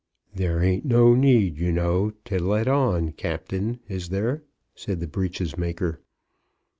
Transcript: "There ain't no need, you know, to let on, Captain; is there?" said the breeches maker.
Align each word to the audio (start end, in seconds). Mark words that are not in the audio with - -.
"There 0.33 0.63
ain't 0.63 0.83
no 0.83 1.13
need, 1.13 1.59
you 1.59 1.71
know, 1.71 2.13
to 2.25 2.41
let 2.41 2.67
on, 2.67 3.11
Captain; 3.11 3.81
is 3.87 4.09
there?" 4.09 4.41
said 4.73 4.99
the 4.99 5.05
breeches 5.05 5.59
maker. 5.59 6.01